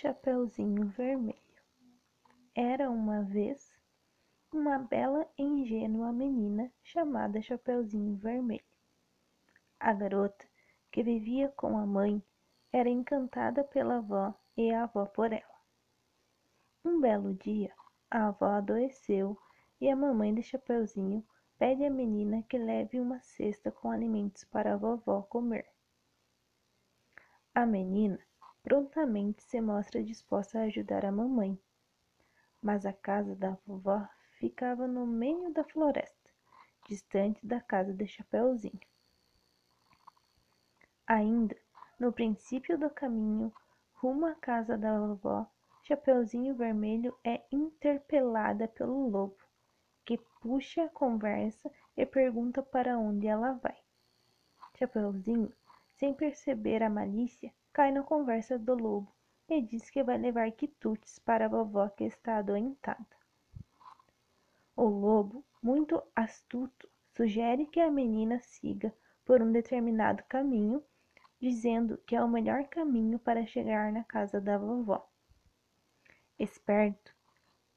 Chapeuzinho 0.00 0.86
Vermelho 0.90 1.42
Era 2.54 2.88
uma 2.88 3.22
vez 3.24 3.76
uma 4.52 4.78
bela 4.78 5.28
e 5.36 5.42
ingênua 5.42 6.12
menina 6.12 6.70
chamada 6.84 7.42
Chapeuzinho 7.42 8.14
Vermelho. 8.14 8.62
A 9.80 9.92
garota, 9.92 10.46
que 10.92 11.02
vivia 11.02 11.48
com 11.48 11.76
a 11.76 11.84
mãe, 11.84 12.22
era 12.72 12.88
encantada 12.88 13.64
pela 13.64 13.96
avó 13.96 14.32
e 14.56 14.72
a 14.72 14.84
avó 14.84 15.04
por 15.04 15.32
ela. 15.32 15.58
Um 16.84 17.00
belo 17.00 17.34
dia, 17.34 17.74
a 18.08 18.28
avó 18.28 18.50
adoeceu 18.50 19.36
e 19.80 19.90
a 19.90 19.96
mamãe 19.96 20.32
de 20.32 20.44
Chapeuzinho 20.44 21.26
pede 21.58 21.84
à 21.84 21.90
menina 21.90 22.44
que 22.44 22.56
leve 22.56 23.00
uma 23.00 23.20
cesta 23.20 23.72
com 23.72 23.90
alimentos 23.90 24.44
para 24.44 24.74
a 24.74 24.76
vovó 24.76 25.22
comer. 25.22 25.66
A 27.52 27.66
menina 27.66 28.27
prontamente 28.68 29.42
se 29.44 29.62
mostra 29.62 30.04
disposta 30.04 30.58
a 30.58 30.64
ajudar 30.64 31.02
a 31.02 31.10
mamãe. 31.10 31.58
Mas 32.60 32.84
a 32.84 32.92
casa 32.92 33.34
da 33.34 33.56
vovó 33.66 34.06
ficava 34.38 34.86
no 34.86 35.06
meio 35.06 35.50
da 35.54 35.64
floresta, 35.64 36.30
distante 36.86 37.46
da 37.46 37.62
casa 37.62 37.94
de 37.94 38.06
Chapeuzinho. 38.06 38.78
Ainda 41.06 41.56
no 41.98 42.12
princípio 42.12 42.76
do 42.76 42.90
caminho, 42.90 43.50
rumo 43.94 44.26
à 44.26 44.34
casa 44.34 44.76
da 44.76 44.98
vovó, 44.98 45.46
Chapeuzinho 45.84 46.54
Vermelho 46.54 47.18
é 47.24 47.42
interpelada 47.50 48.68
pelo 48.68 49.08
lobo, 49.08 49.38
que 50.04 50.18
puxa 50.42 50.84
a 50.84 50.90
conversa 50.90 51.72
e 51.96 52.04
pergunta 52.04 52.62
para 52.62 52.98
onde 52.98 53.26
ela 53.26 53.52
vai. 53.52 53.78
Chapeuzinho, 54.78 55.50
sem 55.98 56.14
perceber 56.14 56.82
a 56.82 56.88
malícia, 56.88 57.52
cai 57.72 57.90
na 57.90 58.04
conversa 58.04 58.56
do 58.56 58.74
lobo 58.74 59.12
e 59.48 59.60
diz 59.60 59.90
que 59.90 60.02
vai 60.04 60.16
levar 60.16 60.52
quitutes 60.52 61.18
para 61.18 61.46
a 61.46 61.48
vovó 61.48 61.88
que 61.88 62.04
está 62.04 62.38
adoentada. 62.38 63.04
O 64.76 64.84
lobo, 64.84 65.44
muito 65.60 66.00
astuto, 66.14 66.88
sugere 67.16 67.66
que 67.66 67.80
a 67.80 67.90
menina 67.90 68.38
siga 68.40 68.94
por 69.24 69.42
um 69.42 69.50
determinado 69.50 70.22
caminho, 70.28 70.80
dizendo 71.40 71.98
que 72.06 72.14
é 72.14 72.22
o 72.22 72.28
melhor 72.28 72.64
caminho 72.68 73.18
para 73.18 73.44
chegar 73.44 73.90
na 73.92 74.04
casa 74.04 74.40
da 74.40 74.56
vovó. 74.56 75.04
Esperto, 76.38 77.12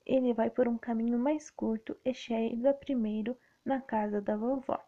ele 0.05 0.31
vai 0.31 0.51
por 0.51 0.67
um 0.67 0.77
caminho 0.77 1.17
mais 1.17 1.49
curto 1.49 1.97
e 2.05 2.13
chega 2.13 2.71
primeiro 2.71 3.35
na 3.65 3.81
casa 3.81 4.21
da 4.21 4.37
vovó. 4.37 4.79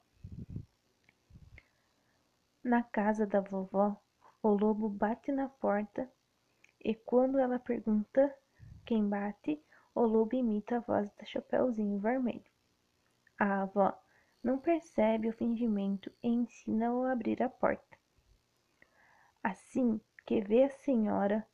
Na 2.63 2.81
casa 2.81 3.27
da 3.27 3.41
vovó, 3.41 4.01
o 4.41 4.47
lobo 4.47 4.87
bate 4.87 5.33
na 5.33 5.49
porta 5.49 6.09
e 6.79 6.95
quando 6.95 7.37
ela 7.37 7.59
pergunta 7.59 8.33
quem 8.85 9.07
bate, 9.07 9.61
o 9.93 10.01
lobo 10.05 10.33
imita 10.33 10.77
a 10.77 10.79
voz 10.79 11.11
da 11.15 11.25
Chapeuzinho 11.25 11.99
Vermelho. 11.99 12.45
A 13.37 13.63
avó 13.63 13.93
não 14.41 14.57
percebe 14.59 15.27
o 15.27 15.33
fingimento 15.33 16.09
e 16.23 16.29
ensina-o 16.29 17.03
a 17.03 17.11
abrir 17.11 17.43
a 17.43 17.49
porta. 17.49 17.97
Assim 19.43 19.99
que 20.25 20.39
vê 20.39 20.63
a 20.63 20.69
senhora, 20.69 21.45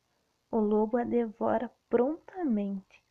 o 0.48 0.58
lobo 0.58 0.96
a 0.96 1.02
devora 1.02 1.68
prontamente. 1.88 3.04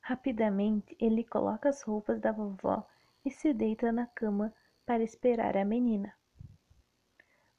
Rapidamente 0.00 0.96
ele 0.98 1.22
coloca 1.22 1.68
as 1.68 1.82
roupas 1.82 2.18
da 2.18 2.32
vovó 2.32 2.86
e 3.24 3.30
se 3.30 3.52
deita 3.52 3.92
na 3.92 4.06
cama 4.06 4.54
para 4.86 5.02
esperar 5.02 5.56
a 5.56 5.64
menina. 5.64 6.14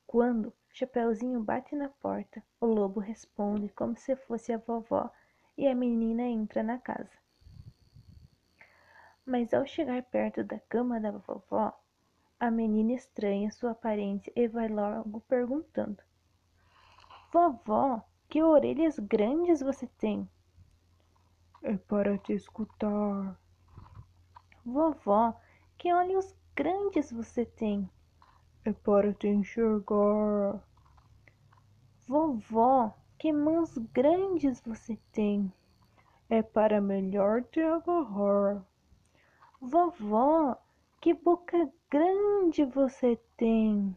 Quando 0.08 0.54
Chapeuzinho 0.72 1.44
bate 1.44 1.76
na 1.76 1.90
porta, 1.90 2.42
o 2.62 2.66
lobo 2.66 3.02
responde 3.02 3.68
como 3.70 3.98
se 3.98 4.16
fosse 4.16 4.54
a 4.54 4.58
vovó 4.58 5.12
e 5.58 5.68
a 5.68 5.76
menina 5.76 6.24
entra 6.24 6.64
na 6.64 6.80
casa. 6.80 7.12
Mas 9.26 9.54
ao 9.54 9.66
chegar 9.66 10.02
perto 10.04 10.44
da 10.44 10.58
cama 10.60 11.02
da 11.02 11.12
vovó, 11.12 11.78
a 12.40 12.50
menina 12.50 12.94
estranha 12.94 13.52
sua 13.52 13.72
aparência 13.72 14.32
e 14.36 14.48
vai 14.48 14.70
logo 14.70 15.20
perguntando: 15.22 16.02
Vovó, 17.34 18.02
que 18.30 18.42
orelhas 18.42 18.98
grandes 19.00 19.60
você 19.60 19.88
tem? 19.98 20.30
É 21.64 21.76
para 21.76 22.18
te 22.20 22.34
escutar. 22.34 23.38
Vovó, 24.64 25.36
que 25.78 25.94
olhos 25.94 26.36
grandes 26.56 27.12
você 27.12 27.46
tem? 27.46 27.90
é 28.68 28.74
para 28.74 29.14
te 29.14 29.30
enxergar. 29.30 30.62
Vovó, 32.06 32.94
que 33.18 33.32
mãos 33.32 33.78
grandes 33.94 34.60
você 34.60 35.00
tem! 35.14 35.50
É 36.30 36.42
para 36.42 36.82
melhor 36.82 37.44
te 37.44 37.62
agarrar. 37.62 38.62
Vovó, 39.62 40.58
que 41.00 41.14
boca 41.14 41.72
grande 41.90 42.66
você 42.66 43.18
tem! 43.38 43.96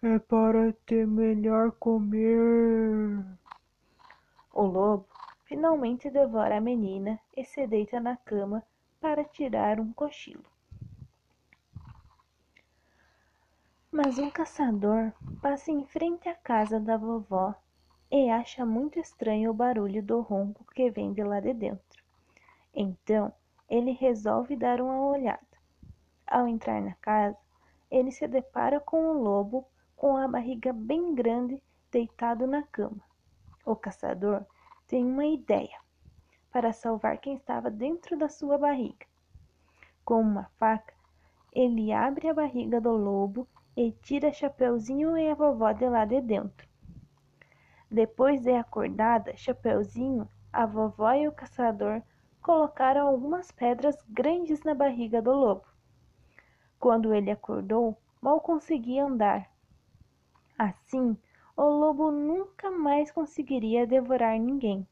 É 0.00 0.18
para 0.18 0.72
te 0.86 1.04
melhor 1.04 1.72
comer. 1.72 3.22
O 4.54 4.62
lobo 4.62 5.06
finalmente 5.44 6.08
devora 6.08 6.56
a 6.56 6.60
menina 6.62 7.20
e 7.36 7.44
se 7.44 7.66
deita 7.66 8.00
na 8.00 8.16
cama 8.16 8.62
para 8.98 9.22
tirar 9.22 9.78
um 9.78 9.92
cochilo. 9.92 10.44
Mas 13.94 14.18
um 14.18 14.30
caçador 14.30 15.12
passa 15.42 15.70
em 15.70 15.84
frente 15.84 16.26
à 16.26 16.34
casa 16.34 16.80
da 16.80 16.96
vovó 16.96 17.54
e 18.10 18.30
acha 18.30 18.64
muito 18.64 18.98
estranho 18.98 19.50
o 19.50 19.54
barulho 19.54 20.02
do 20.02 20.22
ronco 20.22 20.64
que 20.74 20.90
vem 20.90 21.12
de 21.12 21.22
lá 21.22 21.40
de 21.40 21.52
dentro. 21.52 22.02
Então 22.74 23.30
ele 23.68 23.92
resolve 23.92 24.56
dar 24.56 24.80
uma 24.80 24.98
olhada. 25.04 25.46
Ao 26.26 26.48
entrar 26.48 26.80
na 26.80 26.94
casa, 26.94 27.36
ele 27.90 28.10
se 28.10 28.26
depara 28.26 28.80
com 28.80 29.08
o 29.08 29.22
lobo 29.22 29.68
com 29.94 30.16
a 30.16 30.26
barriga 30.26 30.72
bem 30.72 31.14
grande 31.14 31.62
deitado 31.90 32.46
na 32.46 32.62
cama. 32.62 33.04
O 33.62 33.76
caçador 33.76 34.42
tem 34.86 35.04
uma 35.04 35.26
ideia 35.26 35.78
para 36.50 36.72
salvar 36.72 37.18
quem 37.18 37.36
estava 37.36 37.70
dentro 37.70 38.16
da 38.16 38.30
sua 38.30 38.56
barriga. 38.56 39.06
Com 40.02 40.22
uma 40.22 40.50
faca, 40.56 40.94
ele 41.52 41.92
abre 41.92 42.30
a 42.30 42.32
barriga 42.32 42.80
do 42.80 42.92
lobo 42.92 43.46
e 43.76 43.92
tira 44.02 44.32
Chapeuzinho 44.32 45.16
e 45.16 45.30
a 45.30 45.34
vovó 45.34 45.72
de 45.72 45.88
lá 45.88 46.04
de 46.04 46.20
dentro. 46.20 46.68
Depois 47.90 48.40
de 48.42 48.52
acordada, 48.52 49.36
Chapeuzinho, 49.36 50.28
a 50.52 50.66
vovó 50.66 51.12
e 51.12 51.28
o 51.28 51.32
caçador 51.32 52.02
colocaram 52.42 53.06
algumas 53.06 53.50
pedras 53.50 53.96
grandes 54.08 54.62
na 54.62 54.74
barriga 54.74 55.22
do 55.22 55.32
lobo. 55.32 55.64
Quando 56.78 57.14
ele 57.14 57.30
acordou, 57.30 57.96
mal 58.20 58.40
conseguia 58.40 59.04
andar. 59.04 59.50
Assim, 60.58 61.16
o 61.56 61.62
lobo 61.62 62.10
nunca 62.10 62.70
mais 62.70 63.10
conseguiria 63.10 63.86
devorar 63.86 64.38
ninguém. 64.38 64.86